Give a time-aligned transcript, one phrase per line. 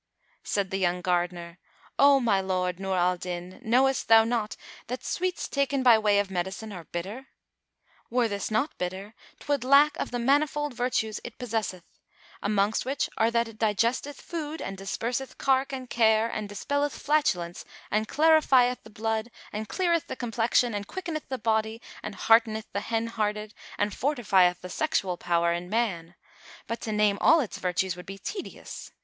[0.43, 1.59] Said the young gardener,
[1.99, 4.55] "O my lord Nur al Din, knowest thou not
[4.87, 7.27] that sweets taken by way of medicine are bitter?
[8.09, 11.83] Were this not bitter, 'twould lack of the manifold virtues it possesseth;
[12.41, 17.63] amongst which are that it digesteth food and disperseth cark and care and dispelleth flatulence
[17.91, 22.81] and clarifieth the blood and cleareth the complexion and quickeneth the body and hearteneth the
[22.81, 26.15] hen hearted and fortifieth the sexual power in man;
[26.65, 28.91] but to name all its virtues would be tedious.